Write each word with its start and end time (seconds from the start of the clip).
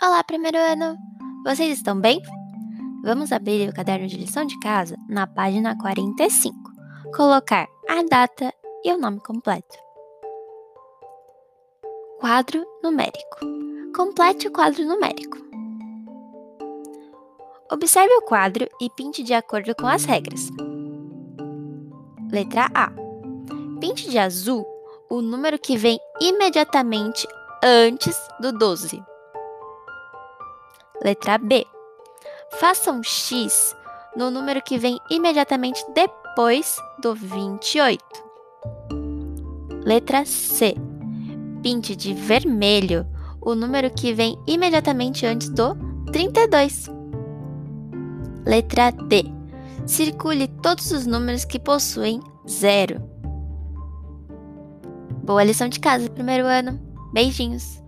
Olá, 0.00 0.22
primeiro 0.22 0.56
ano! 0.56 0.96
Vocês 1.44 1.76
estão 1.76 2.00
bem? 2.00 2.22
Vamos 3.02 3.32
abrir 3.32 3.68
o 3.68 3.74
caderno 3.74 4.06
de 4.06 4.16
lição 4.16 4.46
de 4.46 4.56
casa 4.60 4.96
na 5.08 5.26
página 5.26 5.76
45. 5.76 6.56
Colocar 7.16 7.66
a 7.88 8.00
data 8.08 8.54
e 8.84 8.92
o 8.92 8.96
nome 8.96 9.18
completo. 9.18 9.76
Quadro 12.20 12.64
numérico. 12.80 13.40
Complete 13.92 14.46
o 14.46 14.52
quadro 14.52 14.84
numérico. 14.84 15.36
Observe 17.68 18.14
o 18.18 18.22
quadro 18.22 18.68
e 18.80 18.88
pinte 18.90 19.24
de 19.24 19.34
acordo 19.34 19.74
com 19.74 19.88
as 19.88 20.04
regras. 20.04 20.48
Letra 22.30 22.68
A. 22.72 22.92
Pinte 23.80 24.08
de 24.08 24.16
azul 24.16 24.64
o 25.10 25.20
número 25.20 25.58
que 25.58 25.76
vem 25.76 25.98
imediatamente 26.20 27.26
antes 27.64 28.16
do 28.40 28.52
12. 28.52 29.07
Letra 31.02 31.38
B. 31.38 31.64
Faça 32.58 32.90
um 32.90 33.02
X 33.02 33.74
no 34.16 34.30
número 34.30 34.60
que 34.62 34.78
vem 34.78 34.98
imediatamente 35.10 35.84
depois 35.94 36.76
do 37.00 37.14
28. 37.14 38.02
Letra 39.84 40.24
C. 40.24 40.74
Pinte 41.62 41.94
de 41.94 42.14
vermelho 42.14 43.06
o 43.40 43.54
número 43.54 43.90
que 43.90 44.12
vem 44.12 44.36
imediatamente 44.46 45.24
antes 45.24 45.48
do 45.48 45.76
32. 46.12 46.90
Letra 48.44 48.90
D. 48.90 49.24
Circule 49.86 50.48
todos 50.48 50.90
os 50.90 51.06
números 51.06 51.44
que 51.44 51.58
possuem 51.58 52.20
zero. 52.48 53.00
Boa 55.22 55.44
lição 55.44 55.68
de 55.68 55.78
casa, 55.78 56.10
primeiro 56.10 56.46
ano. 56.46 56.80
Beijinhos! 57.12 57.87